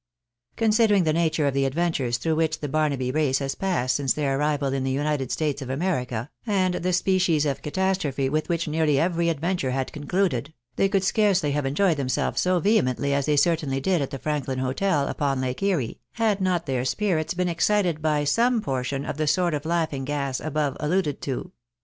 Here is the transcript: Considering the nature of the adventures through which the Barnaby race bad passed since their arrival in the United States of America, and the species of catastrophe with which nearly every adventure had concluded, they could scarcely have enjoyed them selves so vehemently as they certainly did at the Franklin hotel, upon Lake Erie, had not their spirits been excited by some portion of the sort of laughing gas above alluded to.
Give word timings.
Considering 0.55 1.03
the 1.03 1.13
nature 1.13 1.45
of 1.45 1.53
the 1.53 1.63
adventures 1.63 2.17
through 2.17 2.35
which 2.35 2.59
the 2.59 2.67
Barnaby 2.67 3.11
race 3.11 3.37
bad 3.39 3.55
passed 3.59 3.95
since 3.95 4.13
their 4.13 4.35
arrival 4.39 4.73
in 4.73 4.83
the 4.83 4.89
United 4.89 5.31
States 5.31 5.61
of 5.61 5.69
America, 5.69 6.31
and 6.43 6.73
the 6.73 6.91
species 6.91 7.45
of 7.45 7.61
catastrophe 7.61 8.27
with 8.27 8.49
which 8.49 8.67
nearly 8.67 8.99
every 8.99 9.29
adventure 9.29 9.69
had 9.69 9.93
concluded, 9.93 10.55
they 10.75 10.89
could 10.89 11.03
scarcely 11.03 11.51
have 11.51 11.67
enjoyed 11.67 11.97
them 11.97 12.09
selves 12.09 12.41
so 12.41 12.59
vehemently 12.59 13.13
as 13.13 13.27
they 13.27 13.37
certainly 13.37 13.79
did 13.79 14.01
at 14.01 14.09
the 14.09 14.17
Franklin 14.17 14.57
hotel, 14.57 15.07
upon 15.07 15.39
Lake 15.39 15.61
Erie, 15.61 15.99
had 16.13 16.41
not 16.41 16.65
their 16.65 16.83
spirits 16.83 17.35
been 17.35 17.47
excited 17.47 18.01
by 18.01 18.23
some 18.23 18.59
portion 18.59 19.05
of 19.05 19.17
the 19.17 19.27
sort 19.27 19.53
of 19.53 19.65
laughing 19.67 20.03
gas 20.03 20.39
above 20.39 20.75
alluded 20.79 21.21
to. 21.21 21.51